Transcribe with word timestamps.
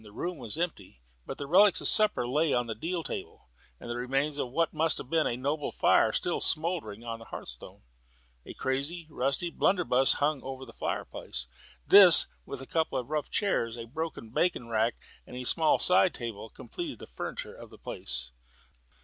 The 0.03 0.11
room 0.11 0.39
was 0.39 0.57
empty, 0.57 0.99
but 1.27 1.37
the 1.37 1.45
relics 1.45 1.79
of 1.79 1.87
supper 1.87 2.27
lay 2.27 2.55
on 2.55 2.65
the 2.65 2.73
deal 2.73 3.03
table, 3.03 3.49
and 3.79 3.87
the 3.87 3.95
remains 3.95 4.39
of 4.39 4.49
what 4.49 4.73
must 4.73 4.97
have 4.97 5.11
been 5.11 5.27
a 5.27 5.37
noble 5.37 5.71
fire 5.71 6.07
were 6.07 6.11
still 6.11 6.41
smouldering 6.41 7.03
on 7.03 7.19
the 7.19 7.25
hearthstone. 7.25 7.83
A 8.43 8.55
crazy, 8.55 9.05
rusty 9.11 9.51
blunderbuss 9.51 10.13
hung 10.13 10.41
over 10.41 10.65
the 10.65 10.73
fireplace. 10.73 11.45
This, 11.85 12.25
with 12.47 12.63
a 12.63 12.65
couple 12.65 12.97
of 12.97 13.11
rough 13.11 13.29
chairs, 13.29 13.77
a 13.77 13.85
broken 13.85 14.29
bacon 14.31 14.69
rack, 14.69 14.95
and 15.27 15.35
a 15.37 15.43
small 15.43 15.77
side 15.77 16.15
table, 16.15 16.49
completed 16.49 16.97
the 16.97 17.05
furniture 17.05 17.53
of 17.53 17.69
the 17.69 17.77
place. 17.77 18.31